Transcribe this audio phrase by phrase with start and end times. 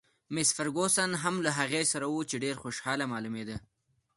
[0.33, 3.57] مس فرګوسن هم له هغې سره وه، چې ډېره خوشحاله معلومېده.